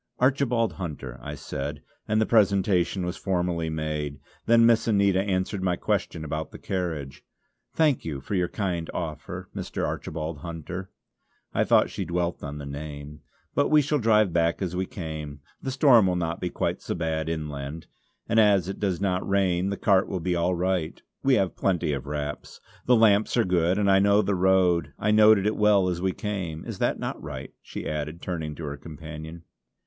[0.17, 4.19] "Archibald Hunter" I said, and the presentation was formally made.
[4.47, 7.23] Then Miss Anita answered my question about the carriage:
[7.75, 9.85] "Thank you for your kind offer, Mr.
[9.85, 10.89] Archibald Hunter"
[11.53, 13.19] I thought she dwelt on the name,
[13.53, 15.41] "but we shall drive back as we came.
[15.61, 17.85] The storm will not be quite so bad inland,
[18.27, 21.93] and as it does not rain the cart will be all right; we have plenty
[21.93, 22.59] of wraps.
[22.87, 26.11] The lamps are good, and I know the road; I noted it well as we
[26.11, 26.65] came.
[26.65, 29.43] Is not that right?" she added, turning to her companion.